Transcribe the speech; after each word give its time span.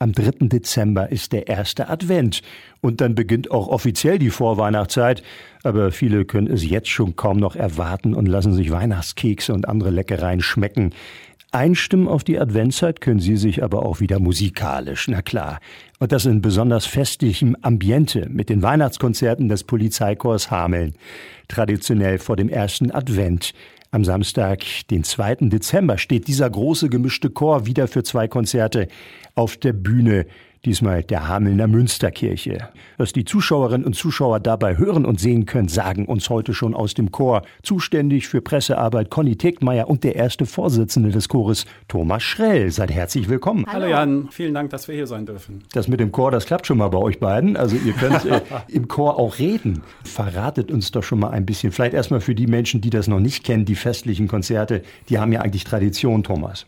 Am 0.00 0.12
3. 0.12 0.46
Dezember 0.46 1.10
ist 1.10 1.32
der 1.32 1.48
erste 1.48 1.88
Advent 1.88 2.42
und 2.80 3.00
dann 3.00 3.16
beginnt 3.16 3.50
auch 3.50 3.66
offiziell 3.66 4.20
die 4.20 4.30
Vorweihnachtszeit. 4.30 5.24
Aber 5.64 5.90
viele 5.90 6.24
können 6.24 6.46
es 6.46 6.64
jetzt 6.64 6.88
schon 6.88 7.16
kaum 7.16 7.38
noch 7.38 7.56
erwarten 7.56 8.14
und 8.14 8.26
lassen 8.26 8.54
sich 8.54 8.70
Weihnachtskekse 8.70 9.52
und 9.52 9.66
andere 9.66 9.90
Leckereien 9.90 10.40
schmecken. 10.40 10.94
Einstimmen 11.50 12.06
auf 12.06 12.22
die 12.22 12.38
Adventszeit 12.38 13.00
können 13.00 13.18
Sie 13.18 13.36
sich 13.36 13.64
aber 13.64 13.84
auch 13.84 13.98
wieder 13.98 14.20
musikalisch, 14.20 15.08
na 15.08 15.22
klar. 15.22 15.58
Und 15.98 16.12
das 16.12 16.26
in 16.26 16.42
besonders 16.42 16.86
festlichem 16.86 17.56
Ambiente 17.62 18.28
mit 18.28 18.50
den 18.50 18.62
Weihnachtskonzerten 18.62 19.48
des 19.48 19.64
Polizeikorps 19.64 20.50
Hameln. 20.52 20.94
Traditionell 21.48 22.18
vor 22.18 22.36
dem 22.36 22.50
ersten 22.50 22.92
Advent. 22.92 23.52
Am 23.90 24.04
Samstag, 24.04 24.64
den 24.90 25.02
2. 25.02 25.36
Dezember, 25.48 25.96
steht 25.96 26.28
dieser 26.28 26.50
große 26.50 26.90
gemischte 26.90 27.30
Chor 27.30 27.64
wieder 27.64 27.88
für 27.88 28.02
zwei 28.02 28.28
Konzerte 28.28 28.88
auf 29.34 29.56
der 29.56 29.72
Bühne 29.72 30.26
diesmal 30.68 31.02
der 31.02 31.26
Hamelner 31.26 31.66
Münsterkirche. 31.66 32.68
Was 32.98 33.14
die 33.14 33.24
Zuschauerinnen 33.24 33.86
und 33.86 33.94
Zuschauer 33.94 34.38
dabei 34.38 34.76
hören 34.76 35.06
und 35.06 35.18
sehen 35.18 35.46
können, 35.46 35.68
sagen 35.68 36.04
uns 36.04 36.28
heute 36.28 36.52
schon 36.52 36.74
aus 36.74 36.92
dem 36.92 37.10
Chor. 37.10 37.40
Zuständig 37.62 38.28
für 38.28 38.42
Pressearbeit 38.42 39.08
Conny 39.08 39.36
Tegtmeier 39.36 39.88
und 39.88 40.04
der 40.04 40.16
erste 40.16 40.44
Vorsitzende 40.44 41.08
des 41.08 41.30
Chores, 41.30 41.64
Thomas 41.88 42.22
Schrell. 42.22 42.70
Seid 42.70 42.90
herzlich 42.90 43.30
willkommen. 43.30 43.64
Hallo 43.66 43.86
Jan, 43.86 44.28
vielen 44.30 44.52
Dank, 44.52 44.68
dass 44.68 44.88
wir 44.88 44.94
hier 44.94 45.06
sein 45.06 45.24
dürfen. 45.24 45.62
Das 45.72 45.88
mit 45.88 46.00
dem 46.00 46.12
Chor, 46.12 46.30
das 46.30 46.44
klappt 46.44 46.66
schon 46.66 46.76
mal 46.76 46.88
bei 46.88 46.98
euch 46.98 47.18
beiden. 47.18 47.56
Also 47.56 47.74
ihr 47.76 47.94
könnt 47.94 48.26
äh, 48.26 48.42
im 48.68 48.88
Chor 48.88 49.18
auch 49.18 49.38
reden. 49.38 49.80
Verratet 50.04 50.70
uns 50.70 50.90
doch 50.90 51.02
schon 51.02 51.20
mal 51.20 51.30
ein 51.30 51.46
bisschen. 51.46 51.72
Vielleicht 51.72 51.94
erstmal 51.94 52.20
für 52.20 52.34
die 52.34 52.46
Menschen, 52.46 52.82
die 52.82 52.90
das 52.90 53.08
noch 53.08 53.20
nicht 53.20 53.42
kennen, 53.42 53.64
die 53.64 53.74
festlichen 53.74 54.28
Konzerte, 54.28 54.82
die 55.08 55.18
haben 55.18 55.32
ja 55.32 55.40
eigentlich 55.40 55.64
Tradition, 55.64 56.24
Thomas. 56.24 56.66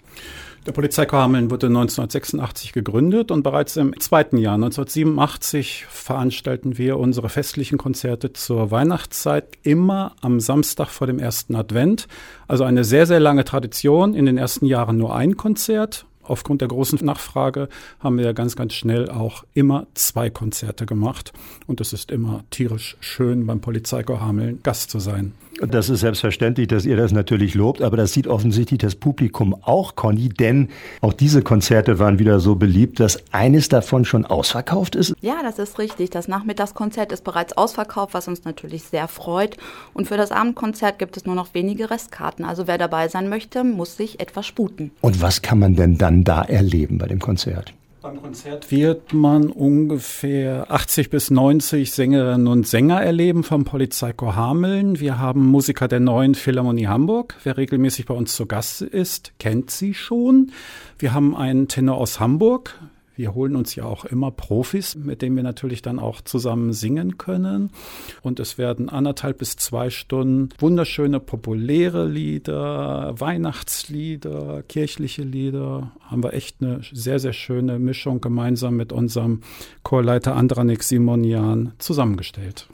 Der 0.66 0.72
Polizeikorps 0.72 1.22
Hameln 1.22 1.50
wurde 1.50 1.68
1986 1.68 2.74
gegründet 2.74 3.30
und 3.30 3.42
bereits 3.42 3.78
im 3.78 3.98
zweiten 3.98 4.36
Jahr, 4.36 4.56
1987, 4.56 5.86
veranstalten 5.88 6.76
wir 6.76 6.98
unsere 6.98 7.30
festlichen 7.30 7.78
Konzerte 7.78 8.34
zur 8.34 8.70
Weihnachtszeit 8.70 9.46
immer 9.62 10.14
am 10.20 10.38
Samstag 10.38 10.88
vor 10.88 11.06
dem 11.06 11.18
ersten 11.18 11.54
Advent. 11.54 12.08
Also 12.46 12.64
eine 12.64 12.84
sehr, 12.84 13.06
sehr 13.06 13.20
lange 13.20 13.44
Tradition. 13.44 14.12
In 14.12 14.26
den 14.26 14.36
ersten 14.36 14.66
Jahren 14.66 14.98
nur 14.98 15.16
ein 15.16 15.38
Konzert 15.38 16.04
aufgrund 16.22 16.60
der 16.60 16.68
großen 16.68 16.98
Nachfrage 17.04 17.68
haben 17.98 18.18
wir 18.18 18.34
ganz, 18.34 18.54
ganz 18.54 18.74
schnell 18.74 19.10
auch 19.10 19.44
immer 19.54 19.86
zwei 19.94 20.28
Konzerte 20.28 20.84
gemacht. 20.84 21.32
Und 21.66 21.80
es 21.80 21.92
ist 21.92 22.10
immer 22.10 22.44
tierisch 22.50 22.96
schön, 23.00 23.46
beim 23.46 23.60
Polizeikorps 23.60 24.20
Hameln 24.20 24.60
Gast 24.62 24.90
zu 24.90 25.00
sein. 25.00 25.32
Das 25.68 25.90
ist 25.90 26.00
selbstverständlich, 26.00 26.68
dass 26.68 26.86
ihr 26.86 26.96
das 26.96 27.12
natürlich 27.12 27.54
lobt, 27.54 27.82
aber 27.82 27.98
das 27.98 28.12
sieht 28.12 28.26
offensichtlich 28.26 28.78
das 28.78 28.94
Publikum 28.94 29.54
auch, 29.62 29.94
Conny, 29.94 30.30
denn 30.30 30.68
auch 31.02 31.12
diese 31.12 31.42
Konzerte 31.42 31.98
waren 31.98 32.18
wieder 32.18 32.40
so 32.40 32.54
beliebt, 32.54 32.98
dass 32.98 33.22
eines 33.30 33.68
davon 33.68 34.06
schon 34.06 34.24
ausverkauft 34.24 34.96
ist. 34.96 35.14
Ja, 35.20 35.42
das 35.42 35.58
ist 35.58 35.78
richtig. 35.78 36.08
Das 36.10 36.28
Nachmittagskonzert 36.28 37.12
ist 37.12 37.24
bereits 37.24 37.56
ausverkauft, 37.58 38.14
was 38.14 38.26
uns 38.26 38.44
natürlich 38.44 38.84
sehr 38.84 39.06
freut. 39.06 39.58
Und 39.92 40.08
für 40.08 40.16
das 40.16 40.32
Abendkonzert 40.32 40.98
gibt 40.98 41.18
es 41.18 41.26
nur 41.26 41.34
noch 41.34 41.52
wenige 41.52 41.90
Restkarten. 41.90 42.44
Also 42.44 42.66
wer 42.66 42.78
dabei 42.78 43.08
sein 43.08 43.28
möchte, 43.28 43.62
muss 43.62 43.96
sich 43.96 44.18
etwas 44.18 44.46
sputen. 44.46 44.92
Und 45.02 45.20
was 45.20 45.42
kann 45.42 45.58
man 45.58 45.74
denn 45.74 45.98
dann 45.98 46.24
da 46.24 46.42
erleben 46.42 46.96
bei 46.96 47.06
dem 47.06 47.18
Konzert? 47.18 47.74
Beim 48.02 48.22
Konzert 48.22 48.70
wird 48.70 49.12
man 49.12 49.50
ungefähr 49.50 50.70
80 50.70 51.10
bis 51.10 51.30
90 51.30 51.92
Sängerinnen 51.92 52.46
und 52.46 52.66
Sänger 52.66 53.02
erleben 53.02 53.44
vom 53.44 53.66
Polizeichor 53.66 54.36
Hameln. 54.36 55.00
Wir 55.00 55.18
haben 55.18 55.46
Musiker 55.46 55.86
der 55.86 56.00
neuen 56.00 56.34
Philharmonie 56.34 56.86
Hamburg. 56.86 57.36
Wer 57.44 57.58
regelmäßig 57.58 58.06
bei 58.06 58.14
uns 58.14 58.34
zu 58.34 58.46
Gast 58.46 58.80
ist, 58.80 59.38
kennt 59.38 59.70
sie 59.70 59.92
schon. 59.92 60.52
Wir 60.98 61.12
haben 61.12 61.36
einen 61.36 61.68
Tenor 61.68 61.98
aus 61.98 62.20
Hamburg. 62.20 62.80
Wir 63.20 63.34
holen 63.34 63.54
uns 63.54 63.74
ja 63.74 63.84
auch 63.84 64.06
immer 64.06 64.30
Profis, 64.30 64.94
mit 64.94 65.20
denen 65.20 65.36
wir 65.36 65.42
natürlich 65.42 65.82
dann 65.82 65.98
auch 65.98 66.22
zusammen 66.22 66.72
singen 66.72 67.18
können. 67.18 67.68
Und 68.22 68.40
es 68.40 68.56
werden 68.56 68.88
anderthalb 68.88 69.36
bis 69.36 69.56
zwei 69.56 69.90
Stunden 69.90 70.48
wunderschöne 70.58 71.20
populäre 71.20 72.08
Lieder, 72.08 73.12
Weihnachtslieder, 73.20 74.62
kirchliche 74.66 75.22
Lieder. 75.22 75.92
Haben 76.00 76.24
wir 76.24 76.32
echt 76.32 76.62
eine 76.62 76.80
sehr, 76.94 77.18
sehr 77.18 77.34
schöne 77.34 77.78
Mischung 77.78 78.22
gemeinsam 78.22 78.76
mit 78.76 78.90
unserem 78.90 79.42
Chorleiter 79.82 80.34
Andranik 80.34 80.82
Simonian 80.82 81.72
zusammengestellt. 81.76 82.68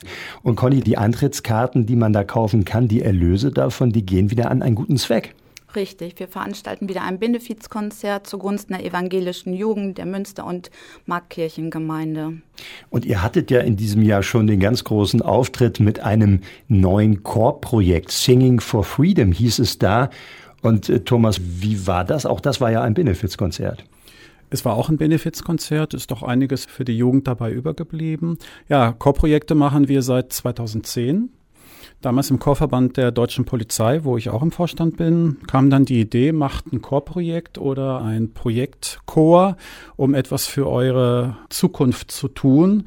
Und 0.45 0.55
Conny, 0.55 0.81
die 0.81 0.97
Eintrittskarten, 0.97 1.87
die 1.87 1.97
man 1.97 2.13
da 2.13 2.23
kaufen 2.23 2.65
kann, 2.65 2.87
die 2.87 3.03
Erlöse 3.03 3.51
davon, 3.51 3.91
die 3.91 4.07
gehen 4.07 4.31
wieder 4.31 4.53
an 4.53 4.63
einen 4.63 4.77
guten 4.77 4.97
Zweck. 4.97 5.35
Richtig, 5.75 6.19
wir 6.19 6.29
veranstalten 6.29 6.89
wieder 6.89 7.03
ein 7.03 7.19
Benefizkonzert 7.19 8.27
zugunsten 8.27 8.73
der 8.75 8.85
evangelischen 8.85 9.53
Jugend 9.53 9.99
der 9.99 10.07
Münster- 10.07 10.47
und 10.47 10.71
Markkirchengemeinde. 11.07 12.35
Und 12.89 13.05
ihr 13.05 13.23
hattet 13.23 13.51
ja 13.51 13.61
in 13.61 13.77
diesem 13.77 14.03
Jahr 14.03 14.23
schon 14.23 14.47
den 14.47 14.61
ganz 14.61 14.85
großen 14.85 15.23
Auftritt 15.23 15.81
mit 15.81 16.01
einem 16.01 16.41
neuen 16.69 17.23
Chorprojekt. 17.23 18.11
Singing 18.11 18.61
for 18.61 18.85
Freedom 18.85 19.33
hieß 19.33 19.59
es 19.59 19.79
da. 19.79 20.11
Und 20.63 20.89
äh, 20.89 21.01
Thomas, 21.01 21.41
wie 21.43 21.87
war 21.87 22.05
das? 22.05 22.27
Auch 22.27 22.41
das 22.41 22.61
war 22.61 22.71
ja 22.71 22.83
ein 22.83 22.95
Benefizkonzert. 22.95 23.85
Es 24.49 24.65
war 24.65 24.77
auch 24.77 24.89
ein 24.89 24.97
Benefizkonzert, 24.97 25.93
ist 25.95 26.13
doch 26.13 26.23
einiges 26.23 26.67
für 26.67 26.85
die 26.85 26.97
Jugend 26.97 27.27
dabei 27.27 27.51
übergeblieben. 27.51 28.39
Ja, 28.69 28.93
Chorprojekte 28.93 29.57
machen 29.57 29.89
wir 29.89 30.03
seit 30.03 30.33
2010. 30.33 31.31
Damals 32.03 32.31
im 32.31 32.39
Chorverband 32.39 32.97
der 32.97 33.11
deutschen 33.11 33.47
Polizei, 33.47 34.05
wo 34.05 34.17
ich 34.17 34.29
auch 34.31 34.43
im 34.43 34.53
Vorstand 34.53 34.97
bin, 34.97 35.39
kam 35.47 35.71
dann 35.71 35.85
die 35.85 36.01
Idee, 36.01 36.33
macht 36.33 36.73
ein 36.73 36.83
Chorprojekt 36.83 37.59
oder 37.59 38.03
ein 38.03 38.33
Projektchor, 38.33 39.57
um 39.97 40.15
etwas 40.15 40.47
für 40.47 40.69
eure 40.69 41.37
Zukunft 41.49 42.11
zu 42.11 42.29
tun. 42.29 42.85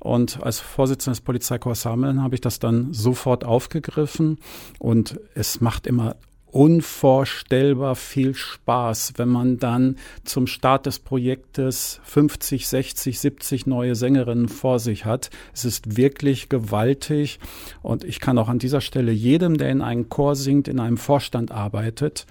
Und 0.00 0.42
als 0.42 0.60
Vorsitzender 0.60 1.14
des 1.14 1.20
Polizeikorps 1.20 1.82
Sammeln 1.82 2.22
habe 2.22 2.34
ich 2.34 2.40
das 2.40 2.58
dann 2.58 2.92
sofort 2.92 3.44
aufgegriffen. 3.44 4.38
Und 4.78 5.20
es 5.34 5.60
macht 5.60 5.86
immer 5.86 6.16
unvorstellbar 6.50 7.94
viel 7.94 8.34
Spaß, 8.34 9.14
wenn 9.16 9.28
man 9.28 9.58
dann 9.58 9.96
zum 10.24 10.46
Start 10.46 10.86
des 10.86 10.98
Projektes 10.98 12.00
50, 12.04 12.66
60, 12.66 13.20
70 13.20 13.66
neue 13.66 13.94
Sängerinnen 13.94 14.48
vor 14.48 14.78
sich 14.78 15.04
hat. 15.04 15.30
Es 15.54 15.64
ist 15.64 15.96
wirklich 15.96 16.48
gewaltig 16.48 17.38
und 17.82 18.04
ich 18.04 18.20
kann 18.20 18.38
auch 18.38 18.48
an 18.48 18.58
dieser 18.58 18.80
Stelle 18.80 19.12
jedem, 19.12 19.58
der 19.58 19.70
in 19.70 19.82
einem 19.82 20.08
Chor 20.08 20.36
singt, 20.36 20.68
in 20.68 20.80
einem 20.80 20.96
Vorstand 20.96 21.50
arbeitet, 21.50 22.26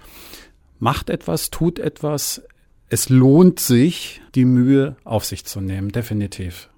macht 0.78 1.10
etwas, 1.10 1.50
tut 1.50 1.78
etwas. 1.78 2.42
Es 2.88 3.08
lohnt 3.08 3.60
sich, 3.60 4.22
die 4.34 4.44
Mühe 4.44 4.96
auf 5.04 5.24
sich 5.24 5.44
zu 5.44 5.60
nehmen, 5.60 5.90
definitiv. 5.92 6.68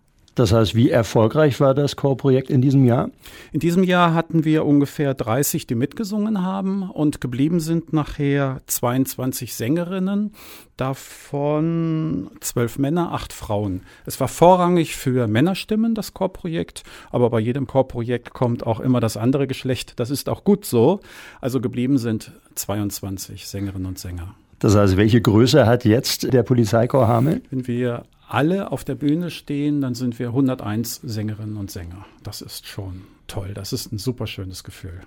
Das 0.40 0.52
heißt, 0.52 0.74
wie 0.74 0.88
erfolgreich 0.88 1.60
war 1.60 1.74
das 1.74 1.96
Chorprojekt 1.96 2.48
in 2.48 2.62
diesem 2.62 2.86
Jahr? 2.86 3.10
In 3.52 3.60
diesem 3.60 3.84
Jahr 3.84 4.14
hatten 4.14 4.42
wir 4.46 4.64
ungefähr 4.64 5.12
30, 5.12 5.66
die 5.66 5.74
mitgesungen 5.74 6.42
haben 6.42 6.88
und 6.88 7.20
geblieben 7.20 7.60
sind 7.60 7.92
nachher 7.92 8.62
22 8.66 9.54
Sängerinnen, 9.54 10.32
davon 10.78 12.30
zwölf 12.40 12.78
Männer, 12.78 13.12
acht 13.12 13.34
Frauen. 13.34 13.82
Es 14.06 14.18
war 14.18 14.28
vorrangig 14.28 14.96
für 14.96 15.26
Männerstimmen, 15.26 15.94
das 15.94 16.14
Chorprojekt, 16.14 16.84
aber 17.10 17.28
bei 17.28 17.40
jedem 17.40 17.66
Chorprojekt 17.66 18.32
kommt 18.32 18.66
auch 18.66 18.80
immer 18.80 19.00
das 19.00 19.18
andere 19.18 19.46
Geschlecht. 19.46 20.00
Das 20.00 20.08
ist 20.08 20.30
auch 20.30 20.42
gut 20.42 20.64
so. 20.64 21.00
Also 21.42 21.60
geblieben 21.60 21.98
sind 21.98 22.32
22 22.54 23.46
Sängerinnen 23.46 23.86
und 23.86 23.98
Sänger. 23.98 24.34
Das 24.58 24.74
heißt, 24.74 24.96
welche 24.96 25.20
Größe 25.20 25.66
hat 25.66 25.84
jetzt 25.84 26.32
der 26.32 26.44
Polizeichor 26.44 27.08
Hameln? 27.08 27.42
Wenn 27.50 27.66
wir 27.66 28.04
alle 28.30 28.70
auf 28.70 28.84
der 28.84 28.94
Bühne 28.94 29.30
stehen, 29.30 29.80
dann 29.80 29.94
sind 29.94 30.18
wir 30.18 30.28
101 30.28 31.00
Sängerinnen 31.02 31.56
und 31.56 31.70
Sänger. 31.70 32.06
Das 32.22 32.40
ist 32.40 32.66
schon 32.66 33.02
toll. 33.30 33.52
Das 33.54 33.72
ist 33.72 33.92
ein 33.92 33.98
super 33.98 34.26
schönes 34.26 34.64
Gefühl. 34.64 35.00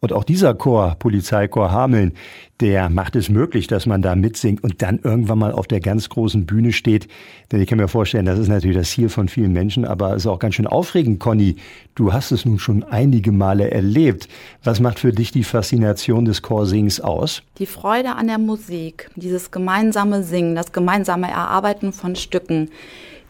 Und 0.00 0.12
auch 0.14 0.24
dieser 0.24 0.54
Chor, 0.54 0.96
Polizeichor 0.98 1.70
Hameln, 1.70 2.14
der 2.60 2.88
macht 2.88 3.14
es 3.16 3.28
möglich, 3.28 3.66
dass 3.66 3.84
man 3.84 4.00
da 4.00 4.16
mitsingt 4.16 4.64
und 4.64 4.80
dann 4.80 5.00
irgendwann 5.02 5.38
mal 5.38 5.52
auf 5.52 5.66
der 5.66 5.80
ganz 5.80 6.08
großen 6.08 6.46
Bühne 6.46 6.72
steht. 6.72 7.08
Denn 7.52 7.60
ich 7.60 7.68
kann 7.68 7.78
mir 7.78 7.88
vorstellen, 7.88 8.24
das 8.24 8.38
ist 8.38 8.48
natürlich 8.48 8.76
das 8.76 8.90
Ziel 8.90 9.10
von 9.10 9.28
vielen 9.28 9.52
Menschen, 9.52 9.84
aber 9.84 10.10
es 10.12 10.22
ist 10.22 10.26
auch 10.26 10.38
ganz 10.38 10.54
schön 10.54 10.66
aufregend, 10.66 11.20
Conny. 11.20 11.56
Du 11.94 12.14
hast 12.14 12.32
es 12.32 12.46
nun 12.46 12.58
schon 12.58 12.82
einige 12.82 13.32
Male 13.32 13.70
erlebt. 13.70 14.28
Was 14.64 14.80
macht 14.80 14.98
für 14.98 15.12
dich 15.12 15.30
die 15.32 15.44
Faszination 15.44 16.24
des 16.24 16.40
Chorsings 16.40 17.00
aus? 17.00 17.42
Die 17.58 17.66
Freude 17.66 18.14
an 18.14 18.28
der 18.28 18.38
Musik, 18.38 19.10
dieses 19.16 19.50
gemeinsame 19.50 20.22
Singen, 20.22 20.54
das 20.54 20.72
gemeinsame 20.72 21.28
Erarbeiten 21.28 21.92
von 21.92 22.16
Stücken, 22.16 22.70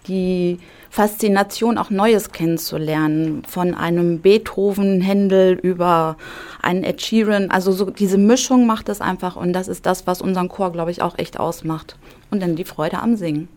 die 0.09 0.59
Faszination, 0.91 1.79
auch 1.79 1.91
Neues 1.91 2.33
kennenzulernen, 2.33 3.43
von 3.47 3.75
einem 3.75 4.21
Beethoven, 4.21 5.01
Händel 5.01 5.55
über 5.55 6.17
einen 6.63 6.85
Ed 6.85 7.03
Sheeran. 7.03 7.51
Also 7.51 7.73
so 7.73 7.91
diese 7.91 8.19
Mischung 8.19 8.67
macht 8.67 8.89
es 8.89 9.01
einfach 9.01 9.37
und 9.37 9.53
das 9.53 9.69
ist 9.69 9.87
das, 9.87 10.07
was 10.07 10.23
unseren 10.23 10.49
Chor, 10.49 10.73
glaube 10.73 10.91
ich, 10.91 11.03
auch 11.03 11.19
echt 11.19 11.39
ausmacht. 11.39 11.97
Und 12.31 12.43
dann 12.43 12.57
die 12.57 12.65
Freude 12.65 13.01
am 13.01 13.17
Singen. 13.17 13.49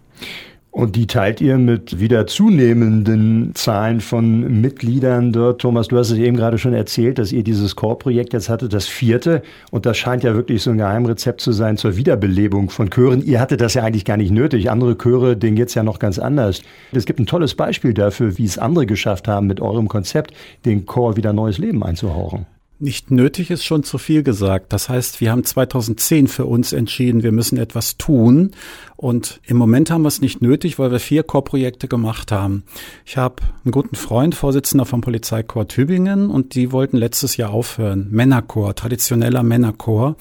Und 0.79 0.95
die 0.95 1.07
teilt 1.07 1.41
ihr 1.41 1.57
mit 1.57 1.99
wieder 1.99 2.25
zunehmenden 2.25 3.51
Zahlen 3.53 3.99
von 3.99 4.61
Mitgliedern 4.61 5.33
dort. 5.33 5.59
Thomas, 5.59 5.89
du 5.89 5.97
hast 5.97 6.09
es 6.09 6.17
eben 6.17 6.37
gerade 6.37 6.57
schon 6.57 6.71
erzählt, 6.71 7.19
dass 7.19 7.33
ihr 7.33 7.43
dieses 7.43 7.75
Chorprojekt 7.75 8.31
jetzt 8.31 8.47
hattet, 8.47 8.71
das 8.71 8.87
vierte. 8.87 9.41
Und 9.71 9.85
das 9.85 9.97
scheint 9.97 10.23
ja 10.23 10.35
wirklich 10.35 10.61
so 10.61 10.71
ein 10.71 10.77
Geheimrezept 10.77 11.41
zu 11.41 11.51
sein 11.51 11.75
zur 11.75 11.97
Wiederbelebung 11.97 12.69
von 12.69 12.89
Chören. 12.89 13.21
Ihr 13.21 13.41
hattet 13.41 13.59
das 13.59 13.73
ja 13.73 13.83
eigentlich 13.83 14.05
gar 14.05 14.15
nicht 14.15 14.31
nötig. 14.31 14.71
Andere 14.71 14.97
Chöre, 14.97 15.35
denen 15.35 15.57
geht's 15.57 15.73
ja 15.73 15.83
noch 15.83 15.99
ganz 15.99 16.17
anders. 16.17 16.61
Es 16.93 17.05
gibt 17.05 17.19
ein 17.19 17.25
tolles 17.25 17.55
Beispiel 17.55 17.93
dafür, 17.93 18.37
wie 18.37 18.45
es 18.45 18.57
andere 18.57 18.85
geschafft 18.85 19.27
haben, 19.27 19.47
mit 19.47 19.59
eurem 19.59 19.89
Konzept 19.89 20.33
den 20.63 20.85
Chor 20.85 21.17
wieder 21.17 21.33
neues 21.33 21.57
Leben 21.57 21.83
einzuhauchen. 21.83 22.45
Nicht 22.81 23.11
nötig 23.11 23.51
ist 23.51 23.65
schon 23.65 23.83
zu 23.83 23.97
viel 23.97 24.23
gesagt. 24.23 24.71
Das 24.71 24.87
heißt, 24.87 25.19
wir 25.19 25.31
haben 25.31 25.43
2010 25.43 26.29
für 26.29 26.45
uns 26.45 26.71
entschieden, 26.71 27.23
wir 27.23 27.33
müssen 27.33 27.57
etwas 27.57 27.97
tun. 27.97 28.51
Und 28.95 29.41
im 29.45 29.57
Moment 29.57 29.91
haben 29.91 30.03
wir 30.03 30.07
es 30.07 30.21
nicht 30.21 30.41
nötig, 30.41 30.79
weil 30.79 30.89
wir 30.89 31.01
vier 31.01 31.23
Chorprojekte 31.23 31.89
gemacht 31.89 32.31
haben. 32.31 32.63
Ich 33.05 33.17
habe 33.17 33.43
einen 33.65 33.73
guten 33.73 33.97
Freund, 33.97 34.33
Vorsitzender 34.33 34.85
vom 34.85 35.01
Polizeichor 35.01 35.67
Tübingen, 35.67 36.29
und 36.29 36.55
die 36.55 36.71
wollten 36.71 36.95
letztes 36.95 37.35
Jahr 37.35 37.49
aufhören. 37.49 38.07
Männerchor, 38.11 38.73
traditioneller 38.75 39.43
Männerchor. 39.43 40.15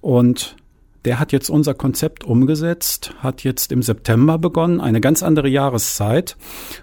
Und 0.00 0.56
der 1.04 1.18
hat 1.18 1.32
jetzt 1.32 1.50
unser 1.50 1.74
Konzept 1.74 2.24
umgesetzt, 2.24 3.14
hat 3.18 3.42
jetzt 3.42 3.72
im 3.72 3.82
September 3.82 4.38
begonnen, 4.38 4.80
eine 4.80 5.00
ganz 5.00 5.22
andere 5.22 5.48
Jahreszeit. 5.48 6.36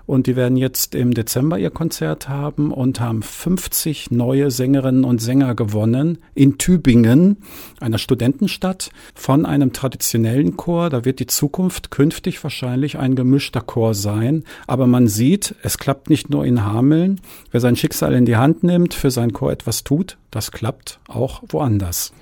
Und 0.05 0.27
die 0.27 0.35
werden 0.35 0.57
jetzt 0.57 0.95
im 0.95 1.13
Dezember 1.13 1.57
ihr 1.57 1.69
Konzert 1.69 2.27
haben 2.27 2.71
und 2.73 2.99
haben 2.99 3.21
50 3.21 4.11
neue 4.11 4.51
Sängerinnen 4.51 5.05
und 5.05 5.21
Sänger 5.21 5.55
gewonnen 5.55 6.17
in 6.35 6.57
Tübingen, 6.57 7.37
einer 7.79 7.97
Studentenstadt, 7.97 8.91
von 9.15 9.45
einem 9.45 9.71
traditionellen 9.71 10.57
Chor. 10.57 10.89
Da 10.89 11.05
wird 11.05 11.19
die 11.19 11.27
Zukunft 11.27 11.91
künftig 11.91 12.43
wahrscheinlich 12.43 12.97
ein 12.97 13.15
gemischter 13.15 13.61
Chor 13.61 13.93
sein. 13.93 14.43
Aber 14.67 14.87
man 14.87 15.07
sieht, 15.07 15.55
es 15.63 15.77
klappt 15.77 16.09
nicht 16.09 16.29
nur 16.29 16.45
in 16.45 16.65
Hameln. 16.65 17.21
Wer 17.51 17.61
sein 17.61 17.75
Schicksal 17.75 18.13
in 18.13 18.25
die 18.25 18.37
Hand 18.37 18.63
nimmt, 18.63 18.93
für 18.93 19.11
sein 19.11 19.31
Chor 19.31 19.51
etwas 19.51 19.83
tut, 19.83 20.17
das 20.31 20.51
klappt 20.51 20.99
auch 21.07 21.41
woanders. 21.47 22.13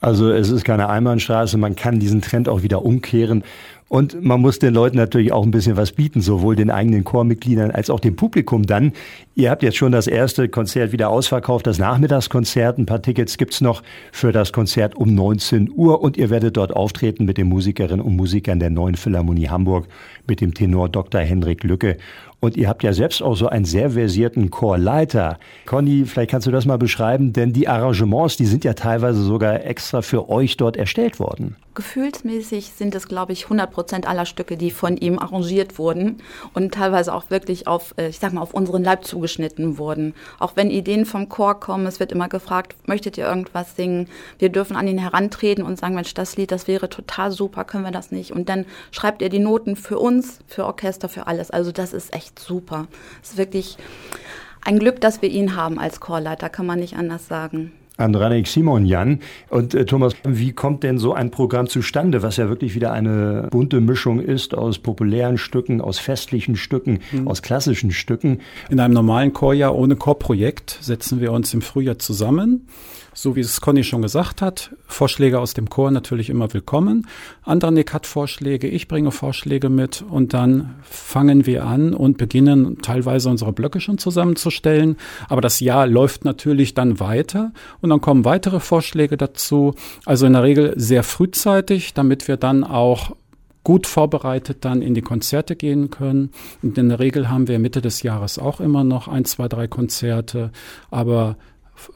Also 0.00 0.30
es 0.30 0.50
ist 0.50 0.64
keine 0.64 0.88
Einbahnstraße, 0.88 1.58
man 1.58 1.74
kann 1.74 1.98
diesen 1.98 2.22
Trend 2.22 2.48
auch 2.48 2.62
wieder 2.62 2.84
umkehren. 2.84 3.42
Und 3.88 4.22
man 4.22 4.40
muss 4.40 4.58
den 4.58 4.74
Leuten 4.74 4.98
natürlich 4.98 5.32
auch 5.32 5.44
ein 5.44 5.50
bisschen 5.50 5.76
was 5.76 5.92
bieten, 5.92 6.20
sowohl 6.20 6.56
den 6.56 6.70
eigenen 6.70 7.04
Chormitgliedern 7.04 7.70
als 7.70 7.88
auch 7.88 8.00
dem 8.00 8.16
Publikum 8.16 8.66
dann. 8.66 8.92
Ihr 9.34 9.50
habt 9.50 9.62
jetzt 9.62 9.78
schon 9.78 9.92
das 9.92 10.06
erste 10.06 10.48
Konzert 10.48 10.92
wieder 10.92 11.08
ausverkauft, 11.08 11.66
das 11.66 11.78
Nachmittagskonzert. 11.78 12.78
Ein 12.78 12.86
paar 12.86 13.00
Tickets 13.00 13.38
gibt's 13.38 13.60
noch 13.60 13.82
für 14.12 14.32
das 14.32 14.52
Konzert 14.52 14.94
um 14.94 15.14
19 15.14 15.70
Uhr 15.74 16.02
und 16.02 16.18
ihr 16.18 16.28
werdet 16.28 16.58
dort 16.58 16.74
auftreten 16.76 17.24
mit 17.24 17.38
den 17.38 17.48
Musikerinnen 17.48 18.04
und 18.04 18.16
Musikern 18.16 18.58
der 18.58 18.70
Neuen 18.70 18.96
Philharmonie 18.96 19.48
Hamburg, 19.48 19.88
mit 20.26 20.42
dem 20.42 20.52
Tenor 20.52 20.90
Dr. 20.90 21.22
Henrik 21.22 21.64
Lücke 21.64 21.96
und 22.40 22.56
ihr 22.56 22.68
habt 22.68 22.82
ja 22.82 22.92
selbst 22.92 23.22
auch 23.22 23.36
so 23.36 23.48
einen 23.48 23.64
sehr 23.64 23.90
versierten 23.90 24.50
Chorleiter. 24.50 25.38
Conny, 25.66 26.04
vielleicht 26.06 26.30
kannst 26.30 26.46
du 26.46 26.50
das 26.50 26.66
mal 26.66 26.78
beschreiben, 26.78 27.32
denn 27.32 27.52
die 27.52 27.66
Arrangements, 27.66 28.36
die 28.36 28.46
sind 28.46 28.64
ja 28.64 28.74
teilweise 28.74 29.22
sogar 29.22 29.64
extra 29.64 30.02
für 30.02 30.28
euch 30.28 30.56
dort 30.56 30.76
erstellt 30.76 31.18
worden. 31.18 31.56
Gefühlsmäßig 31.78 32.72
sind 32.76 32.94
es, 32.94 33.08
glaube 33.08 33.32
ich, 33.32 33.44
100 33.44 33.70
Prozent 33.70 34.06
aller 34.06 34.26
Stücke, 34.26 34.56
die 34.56 34.70
von 34.70 34.96
ihm 34.96 35.18
arrangiert 35.18 35.78
wurden 35.78 36.22
und 36.54 36.74
teilweise 36.74 37.12
auch 37.14 37.30
wirklich 37.30 37.66
auf, 37.66 37.94
äh, 37.96 38.08
ich 38.08 38.18
sag 38.18 38.32
mal, 38.32 38.42
auf 38.42 38.54
unseren 38.54 38.84
Leib 38.84 39.04
zugeschnitten 39.04 39.78
wurden. 39.78 40.14
Auch 40.38 40.52
wenn 40.54 40.70
Ideen 40.70 41.06
vom 41.06 41.28
Chor 41.28 41.58
kommen, 41.58 41.86
es 41.86 42.00
wird 42.00 42.12
immer 42.12 42.28
gefragt, 42.28 42.76
möchtet 42.86 43.18
ihr 43.18 43.26
irgendwas 43.26 43.74
singen? 43.74 44.08
Wir 44.38 44.50
dürfen 44.50 44.76
an 44.76 44.86
ihn 44.86 44.98
herantreten 44.98 45.64
und 45.64 45.78
sagen, 45.78 45.94
Mensch, 45.94 46.14
das 46.14 46.36
Lied, 46.36 46.52
das 46.52 46.68
wäre 46.68 46.88
total 46.88 47.32
super, 47.32 47.64
können 47.64 47.84
wir 47.84 47.90
das 47.90 48.10
nicht? 48.12 48.32
Und 48.32 48.48
dann 48.48 48.66
schreibt 48.90 49.22
er 49.22 49.28
die 49.28 49.38
Noten 49.38 49.74
für 49.74 49.98
uns, 49.98 50.40
für 50.46 50.66
Orchester, 50.66 51.08
für 51.08 51.26
alles. 51.26 51.50
Also 51.50 51.72
das 51.72 51.92
ist 51.92 52.14
echt 52.14 52.28
echt 52.28 52.38
super. 52.38 52.86
Es 53.22 53.30
ist 53.30 53.38
wirklich 53.38 53.76
ein 54.62 54.78
Glück, 54.78 55.00
dass 55.00 55.22
wir 55.22 55.30
ihn 55.30 55.56
haben 55.56 55.78
als 55.78 56.00
Chorleiter, 56.00 56.48
kann 56.48 56.66
man 56.66 56.80
nicht 56.80 56.96
anders 56.96 57.26
sagen. 57.26 57.72
Andranik 57.98 58.46
Simon 58.46 58.86
Jan. 58.86 59.20
Und 59.50 59.74
äh, 59.74 59.84
Thomas, 59.84 60.14
wie 60.24 60.52
kommt 60.52 60.82
denn 60.82 60.98
so 60.98 61.12
ein 61.12 61.30
Programm 61.30 61.68
zustande, 61.68 62.22
was 62.22 62.36
ja 62.36 62.48
wirklich 62.48 62.74
wieder 62.74 62.92
eine 62.92 63.48
bunte 63.50 63.80
Mischung 63.80 64.20
ist 64.20 64.54
aus 64.54 64.78
populären 64.78 65.36
Stücken, 65.36 65.80
aus 65.80 65.98
festlichen 65.98 66.56
Stücken, 66.56 67.00
mhm. 67.12 67.28
aus 67.28 67.42
klassischen 67.42 67.90
Stücken? 67.90 68.40
In 68.70 68.80
einem 68.80 68.94
normalen 68.94 69.32
Chorjahr 69.32 69.74
ohne 69.74 69.96
Chorprojekt 69.96 70.78
setzen 70.80 71.20
wir 71.20 71.32
uns 71.32 71.52
im 71.52 71.60
Frühjahr 71.60 71.98
zusammen 71.98 72.66
so 73.20 73.34
wie 73.34 73.40
es 73.40 73.60
Conny 73.60 73.82
schon 73.82 74.00
gesagt 74.00 74.40
hat, 74.42 74.70
Vorschläge 74.86 75.40
aus 75.40 75.52
dem 75.52 75.68
Chor 75.68 75.90
natürlich 75.90 76.30
immer 76.30 76.54
willkommen. 76.54 77.08
Andranik 77.42 77.92
hat 77.92 78.06
Vorschläge, 78.06 78.68
ich 78.68 78.86
bringe 78.86 79.10
Vorschläge 79.10 79.70
mit 79.70 80.04
und 80.08 80.34
dann 80.34 80.76
fangen 80.82 81.44
wir 81.44 81.64
an 81.64 81.94
und 81.94 82.16
beginnen 82.16 82.78
teilweise 82.80 83.28
unsere 83.28 83.52
Blöcke 83.52 83.80
schon 83.80 83.98
zusammenzustellen. 83.98 84.96
Aber 85.28 85.40
das 85.40 85.58
Jahr 85.58 85.88
läuft 85.88 86.24
natürlich 86.24 86.74
dann 86.74 87.00
weiter 87.00 87.50
und 87.80 87.90
dann 87.90 88.00
kommen 88.00 88.24
weitere 88.24 88.60
Vorschläge 88.60 89.16
dazu. 89.16 89.74
Also 90.06 90.24
in 90.26 90.34
der 90.34 90.44
Regel 90.44 90.74
sehr 90.76 91.02
frühzeitig, 91.02 91.94
damit 91.94 92.28
wir 92.28 92.36
dann 92.36 92.62
auch 92.62 93.16
gut 93.64 93.88
vorbereitet 93.88 94.64
dann 94.64 94.80
in 94.80 94.94
die 94.94 95.02
Konzerte 95.02 95.56
gehen 95.56 95.90
können. 95.90 96.30
Und 96.62 96.78
in 96.78 96.88
der 96.88 97.00
Regel 97.00 97.28
haben 97.28 97.48
wir 97.48 97.58
Mitte 97.58 97.82
des 97.82 98.04
Jahres 98.04 98.38
auch 98.38 98.60
immer 98.60 98.84
noch 98.84 99.08
ein, 99.08 99.24
zwei, 99.24 99.48
drei 99.48 99.66
Konzerte. 99.66 100.52
Aber 100.90 101.36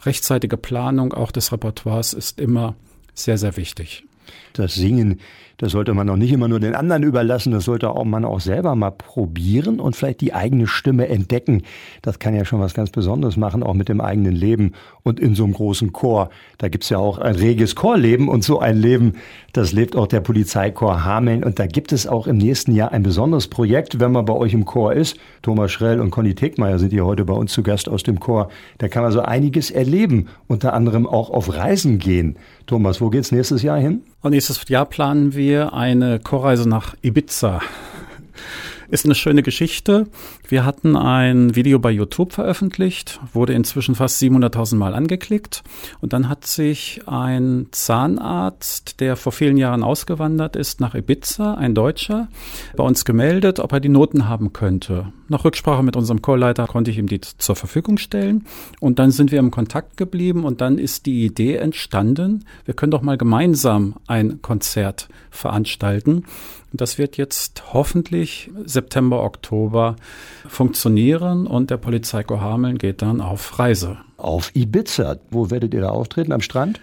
rechtzeitige 0.04 0.56
Planung 0.56 1.12
auch 1.12 1.30
des 1.32 1.52
Repertoires 1.52 2.12
ist 2.12 2.38
immer 2.38 2.74
sehr, 3.14 3.38
sehr 3.38 3.56
wichtig. 3.56 4.04
Das 4.54 4.74
Singen 4.74 5.18
das 5.62 5.70
sollte 5.70 5.94
man 5.94 6.10
auch 6.10 6.16
nicht 6.16 6.32
immer 6.32 6.48
nur 6.48 6.58
den 6.58 6.74
anderen 6.74 7.04
überlassen, 7.04 7.52
das 7.52 7.66
sollte 7.66 7.90
auch 7.90 8.04
man 8.04 8.24
auch 8.24 8.40
selber 8.40 8.74
mal 8.74 8.90
probieren 8.90 9.78
und 9.78 9.94
vielleicht 9.94 10.20
die 10.20 10.34
eigene 10.34 10.66
Stimme 10.66 11.06
entdecken. 11.06 11.62
Das 12.02 12.18
kann 12.18 12.34
ja 12.34 12.44
schon 12.44 12.58
was 12.58 12.74
ganz 12.74 12.90
Besonderes 12.90 13.36
machen, 13.36 13.62
auch 13.62 13.74
mit 13.74 13.88
dem 13.88 14.00
eigenen 14.00 14.34
Leben 14.34 14.72
und 15.04 15.20
in 15.20 15.36
so 15.36 15.44
einem 15.44 15.52
großen 15.52 15.92
Chor. 15.92 16.30
Da 16.58 16.68
gibt's 16.68 16.88
ja 16.88 16.98
auch 16.98 17.18
ein 17.18 17.36
reges 17.36 17.76
Chorleben 17.76 18.28
und 18.28 18.42
so 18.42 18.58
ein 18.58 18.76
Leben, 18.76 19.12
das 19.52 19.72
lebt 19.72 19.94
auch 19.94 20.08
der 20.08 20.20
Polizeichor 20.20 21.04
Hameln. 21.04 21.44
Und 21.44 21.60
da 21.60 21.66
gibt 21.68 21.92
es 21.92 22.08
auch 22.08 22.26
im 22.26 22.38
nächsten 22.38 22.74
Jahr 22.74 22.90
ein 22.90 23.04
besonderes 23.04 23.46
Projekt, 23.46 24.00
wenn 24.00 24.10
man 24.10 24.24
bei 24.24 24.32
euch 24.32 24.54
im 24.54 24.64
Chor 24.64 24.94
ist. 24.94 25.16
Thomas 25.42 25.70
Schrell 25.70 26.00
und 26.00 26.10
Conny 26.10 26.34
Tegmeier 26.34 26.80
sind 26.80 26.90
hier 26.90 27.04
heute 27.04 27.24
bei 27.24 27.34
uns 27.34 27.52
zu 27.52 27.62
Gast 27.62 27.88
aus 27.88 28.02
dem 28.02 28.18
Chor. 28.18 28.48
Da 28.78 28.88
kann 28.88 29.04
man 29.04 29.12
so 29.12 29.20
einiges 29.20 29.70
erleben, 29.70 30.26
unter 30.48 30.72
anderem 30.72 31.06
auch 31.06 31.30
auf 31.30 31.54
Reisen 31.54 32.00
gehen. 32.00 32.36
Thomas, 32.66 33.00
wo 33.00 33.10
geht's 33.10 33.30
nächstes 33.30 33.62
Jahr 33.62 33.78
hin? 33.78 34.02
Und 34.22 34.32
nächstes 34.48 34.68
Jahr 34.68 34.86
planen 34.86 35.34
wir 35.36 35.72
eine 35.72 36.18
Chorreise 36.18 36.68
nach 36.68 36.96
Ibiza. 37.00 37.60
Ist 38.88 39.04
eine 39.04 39.14
schöne 39.14 39.44
Geschichte. 39.44 40.08
Wir 40.48 40.64
hatten 40.64 40.96
ein 40.96 41.54
Video 41.54 41.78
bei 41.78 41.92
YouTube 41.92 42.32
veröffentlicht, 42.32 43.20
wurde 43.32 43.52
inzwischen 43.52 43.94
fast 43.94 44.20
700.000 44.20 44.74
Mal 44.74 44.94
angeklickt. 44.94 45.62
Und 46.00 46.12
dann 46.12 46.28
hat 46.28 46.44
sich 46.44 47.02
ein 47.06 47.68
Zahnarzt, 47.70 48.98
der 48.98 49.14
vor 49.14 49.30
vielen 49.30 49.58
Jahren 49.58 49.84
ausgewandert 49.84 50.56
ist 50.56 50.80
nach 50.80 50.96
Ibiza, 50.96 51.54
ein 51.54 51.76
Deutscher, 51.76 52.26
bei 52.76 52.82
uns 52.82 53.04
gemeldet, 53.04 53.60
ob 53.60 53.72
er 53.72 53.78
die 53.78 53.88
Noten 53.88 54.28
haben 54.28 54.52
könnte. 54.52 55.12
Nach 55.32 55.46
Rücksprache 55.46 55.82
mit 55.82 55.96
unserem 55.96 56.20
Chorleiter 56.20 56.66
konnte 56.66 56.90
ich 56.90 56.98
ihm 56.98 57.06
die 57.06 57.22
zur 57.22 57.56
Verfügung 57.56 57.96
stellen. 57.96 58.44
Und 58.80 58.98
dann 58.98 59.10
sind 59.10 59.32
wir 59.32 59.38
im 59.38 59.50
Kontakt 59.50 59.96
geblieben 59.96 60.44
und 60.44 60.60
dann 60.60 60.76
ist 60.76 61.06
die 61.06 61.24
Idee 61.24 61.56
entstanden, 61.56 62.44
wir 62.66 62.74
können 62.74 62.90
doch 62.90 63.00
mal 63.00 63.16
gemeinsam 63.16 63.94
ein 64.06 64.42
Konzert 64.42 65.08
veranstalten. 65.30 66.24
Das 66.74 66.98
wird 66.98 67.16
jetzt 67.16 67.72
hoffentlich 67.72 68.50
September, 68.66 69.24
Oktober 69.24 69.96
funktionieren 70.46 71.46
und 71.46 71.70
der 71.70 71.78
Polizeikorps 71.78 72.42
Hameln 72.42 72.76
geht 72.76 73.00
dann 73.00 73.22
auf 73.22 73.58
Reise. 73.58 73.96
Auf 74.18 74.54
Ibiza. 74.54 75.16
Wo 75.30 75.50
werdet 75.50 75.72
ihr 75.72 75.80
da 75.80 75.88
auftreten? 75.88 76.32
Am 76.32 76.42
Strand? 76.42 76.78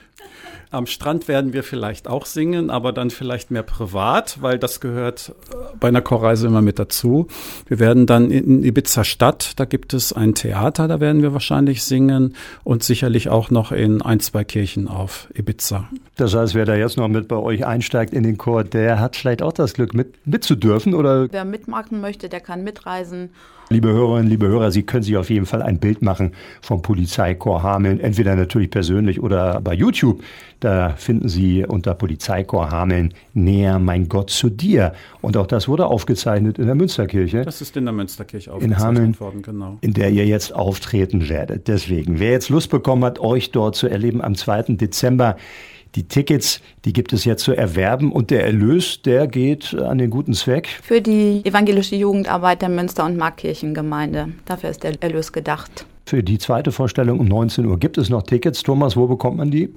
Am 0.72 0.86
Strand 0.86 1.27
werden 1.27 1.51
wir 1.53 1.63
vielleicht 1.63 2.08
auch 2.08 2.27
singen, 2.27 2.69
aber 2.69 2.93
dann 2.93 3.10
vielleicht 3.10 3.50
mehr 3.50 3.63
privat, 3.63 4.38
weil 4.41 4.60
das 4.60 4.79
gehört 4.79 5.34
äh, 5.51 5.55
bei 5.79 5.88
einer 5.88 6.01
Chorreise 6.01 6.46
immer 6.46 6.62
mit 6.62 6.77
dazu. 6.77 7.27
Wir 7.67 7.79
werden 7.79 8.05
dann 8.05 8.29
in 8.29 8.63
Ibiza 8.63 9.03
Stadt, 9.03 9.53
da 9.55 9.65
gibt 9.65 9.96
es 9.96 10.13
ein 10.13 10.36
Theater, 10.36 10.88
da 10.88 11.00
werden 11.00 11.24
wir 11.24 11.34
wahrscheinlich 11.34 11.84
singen 11.84 12.36
und 12.63 12.84
sicherlich 12.84 13.29
auch 13.29 13.50
noch 13.50 13.72
in 13.72 14.03
ein, 14.03 14.19
zwei 14.19 14.43
Kirchen 14.43 14.88
auf 14.88 15.27
Ibiza. 15.34 15.89
Das 16.17 16.36
heißt, 16.36 16.53
wer 16.53 16.65
da 16.65 16.75
jetzt 16.75 16.98
noch 16.98 17.08
mit 17.08 17.27
bei 17.27 17.38
euch 17.38 17.65
einsteigt 17.65 18.13
in 18.13 18.22
den 18.22 18.38
Chor, 18.38 18.63
der 18.63 19.00
hat 19.00 19.15
vielleicht 19.15 19.41
auch 19.41 19.53
das 19.53 19.74
Glück, 19.74 19.96
mit, 19.96 20.27
mitzudürfen, 20.27 20.93
oder? 20.93 21.31
Wer 21.31 21.46
mitmachen 21.46 22.00
möchte, 22.00 22.29
der 22.29 22.41
kann 22.41 22.63
mitreisen. 22.63 23.31
Liebe 23.72 23.89
Hörerinnen, 23.89 24.27
liebe 24.27 24.48
Hörer, 24.48 24.72
Sie 24.72 24.81
können 24.81 25.03
sich 25.03 25.15
auf 25.15 25.29
jeden 25.29 25.46
Fall 25.46 25.62
ein 25.62 25.77
Bild 25.77 26.01
machen 26.01 26.31
vom 26.60 26.81
Polizeikorps 26.81 27.63
Hameln, 27.63 28.00
entweder 28.00 28.36
natürlich 28.36 28.72
persönlich 28.72 29.22
oder 29.22 29.62
bei 29.62 29.75
YouTube. 29.75 30.24
Da 30.59 30.89
finden 30.89 31.29
Sie 31.29 31.65
unter 31.65 31.93
Polizeikorps 31.93 32.71
Hameln 32.71 33.13
näher 33.33 33.79
mein 33.79 34.09
Gott 34.09 34.29
zu 34.29 34.50
dir. 34.50 34.93
Und 35.21 35.38
auch 35.38 35.48
das 35.48 35.67
wurde 35.67 35.86
aufgezeichnet 35.86 36.59
in 36.59 36.65
der 36.65 36.75
Münsterkirche. 36.75 37.43
Das 37.43 37.62
ist 37.62 37.77
in 37.77 37.86
der 37.86 37.93
Münsterkirche 37.93 38.51
aufgezeichnet 38.51 38.79
in 38.79 38.86
Hameln, 38.86 39.19
worden, 39.19 39.41
genau. 39.41 39.77
In 39.81 39.93
der 39.93 40.09
ihr 40.09 40.25
jetzt 40.25 40.53
auftreten 40.53 41.29
werdet. 41.29 41.67
Deswegen, 41.67 42.19
wer 42.19 42.31
jetzt 42.31 42.50
Lust 42.50 42.69
bekommen 42.69 43.05
hat, 43.05 43.19
euch 43.19 43.51
dort 43.51 43.75
zu 43.75 43.88
erleben 43.88 44.21
am 44.21 44.36
2. 44.36 44.63
Dezember, 44.75 45.38
Die 45.95 46.03
Tickets, 46.03 46.62
die 46.86 46.93
gibt 46.93 47.13
es 47.13 47.25
jetzt 47.25 47.43
zu 47.43 47.53
erwerben 47.53 48.12
und 48.12 48.29
der 48.29 48.45
Erlös, 48.45 49.01
der 49.01 49.27
geht 49.27 49.74
an 49.74 49.98
den 49.98 50.12
guten 50.12 50.33
Zweck. 50.33 50.67
Für 50.83 51.01
die 51.01 51.41
evangelische 51.43 51.95
Jugendarbeit 51.95 52.62
der 52.62 52.69
Münster- 52.69 53.05
und 53.05 53.17
Markkirchengemeinde. 53.17 54.29
Dafür 54.45 54.69
ist 54.69 54.83
der 54.83 55.01
Erlös 55.01 55.31
gedacht. 55.31 55.88
Für 56.10 56.24
die 56.24 56.39
zweite 56.39 56.72
Vorstellung 56.72 57.20
um 57.20 57.28
19 57.28 57.68
Uhr 57.68 57.78
gibt 57.78 58.00
es 58.00 58.10
noch 58.10 58.24
Tickets. 58.24 58.63
Thomas, 58.63 58.98
wo 58.98 59.06
bekommt 59.06 59.38
man 59.38 59.51
die? 59.51 59.70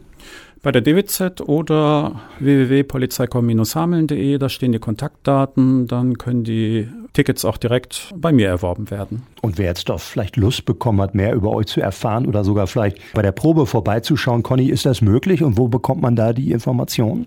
Bei 0.62 0.72
der 0.72 0.80
DWZ 0.80 1.42
oder 1.42 2.22
www.polizeikorps-hameln.de, 2.38 4.38
da 4.38 4.48
stehen 4.48 4.72
die 4.72 4.78
Kontaktdaten, 4.78 5.88
dann 5.88 6.16
können 6.16 6.42
die 6.42 6.88
Tickets 7.12 7.44
auch 7.44 7.58
direkt 7.58 8.14
bei 8.16 8.32
mir 8.32 8.48
erworben 8.48 8.90
werden. 8.90 9.24
Und 9.42 9.58
wer 9.58 9.66
jetzt 9.66 9.90
doch 9.90 10.00
vielleicht 10.00 10.38
Lust 10.38 10.64
bekommen 10.64 11.02
hat, 11.02 11.14
mehr 11.14 11.34
über 11.34 11.50
euch 11.50 11.66
zu 11.66 11.82
erfahren 11.82 12.24
oder 12.24 12.44
sogar 12.44 12.66
vielleicht 12.66 12.96
bei 13.12 13.20
der 13.20 13.32
Probe 13.32 13.66
vorbeizuschauen, 13.66 14.42
Conny, 14.42 14.70
ist 14.70 14.86
das 14.86 15.02
möglich 15.02 15.42
und 15.42 15.58
wo 15.58 15.68
bekommt 15.68 16.00
man 16.00 16.16
da 16.16 16.32
die 16.32 16.52
Informationen? 16.52 17.26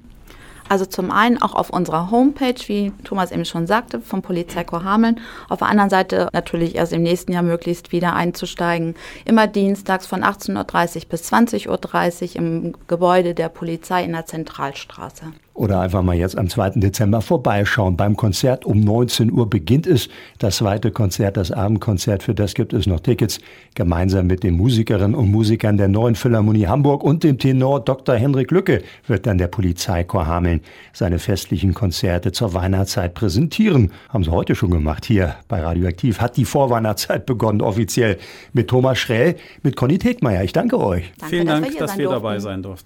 Also 0.67 0.85
zum 0.85 1.11
einen 1.11 1.41
auch 1.41 1.53
auf 1.53 1.69
unserer 1.69 2.09
Homepage, 2.09 2.55
wie 2.67 2.91
Thomas 3.03 3.31
eben 3.31 3.45
schon 3.45 3.67
sagte, 3.67 4.01
vom 4.01 4.21
Polizeikorps 4.21 4.83
Hameln. 4.83 5.19
Auf 5.47 5.59
der 5.59 5.67
anderen 5.67 5.89
Seite 5.89 6.29
natürlich 6.33 6.75
erst 6.75 6.93
im 6.93 7.03
nächsten 7.03 7.31
Jahr 7.31 7.43
möglichst 7.43 7.91
wieder 7.91 8.15
einzusteigen. 8.15 8.95
Immer 9.25 9.47
dienstags 9.47 10.07
von 10.07 10.23
18.30 10.23 10.95
Uhr 10.95 11.09
bis 11.09 11.31
20.30 11.31 12.29
Uhr 12.29 12.35
im 12.35 12.73
Gebäude 12.87 13.35
der 13.35 13.49
Polizei 13.49 14.03
in 14.03 14.13
der 14.13 14.25
Zentralstraße. 14.25 15.33
Oder 15.55 15.79
einfach 15.79 16.03
mal 16.03 16.17
jetzt 16.17 16.37
am 16.37 16.49
2. 16.49 16.71
Dezember 16.71 17.21
vorbeischauen. 17.21 17.95
Beim 17.95 18.17
Konzert 18.17 18.65
um 18.65 18.81
19 18.81 19.31
Uhr 19.31 19.49
beginnt 19.49 19.87
es. 19.87 20.09
Das 20.37 20.57
zweite 20.57 20.91
Konzert, 20.91 21.37
das 21.37 21.49
Abendkonzert, 21.49 22.23
für 22.23 22.35
das 22.35 22.55
gibt 22.55 22.73
es 22.73 22.87
noch 22.87 22.99
Tickets. 22.99 23.39
Gemeinsam 23.73 24.27
mit 24.27 24.43
den 24.43 24.57
Musikerinnen 24.57 25.15
und 25.15 25.31
Musikern 25.31 25.77
der 25.77 25.87
Neuen 25.87 26.15
Philharmonie 26.15 26.67
Hamburg 26.67 27.05
und 27.05 27.23
dem 27.23 27.37
Tenor 27.39 27.79
Dr. 27.79 28.15
Henrik 28.15 28.51
Lücke 28.51 28.83
wird 29.07 29.25
dann 29.25 29.37
der 29.37 29.47
Polizeichor 29.47 30.27
Hameln 30.27 30.59
seine 30.91 31.19
festlichen 31.19 31.73
Konzerte 31.73 32.33
zur 32.33 32.53
Weihnachtszeit 32.53 33.13
präsentieren. 33.13 33.93
Haben 34.09 34.25
sie 34.25 34.31
heute 34.31 34.55
schon 34.55 34.71
gemacht 34.71 35.05
hier 35.05 35.37
bei 35.47 35.61
Radioaktiv. 35.61 36.19
Hat 36.19 36.35
die 36.35 36.43
Vorweihnachtszeit 36.43 37.25
begonnen, 37.25 37.61
offiziell 37.61 38.17
mit 38.51 38.67
Thomas 38.67 38.97
Schrell, 38.97 39.37
mit 39.63 39.77
Conny 39.77 39.99
Tegmeier. 39.99 40.43
Ich 40.43 40.51
danke 40.51 40.77
euch. 40.77 41.13
Danke, 41.17 41.33
Vielen 41.33 41.47
Dank, 41.47 41.63
dass 41.63 41.73
wir, 41.73 41.79
dass 41.79 41.97
wir 41.97 42.09
dabei 42.09 42.39
sein 42.39 42.61
durften. 42.61 42.83